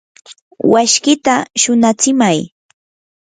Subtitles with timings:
[0.71, 2.39] washkita shunatsimay.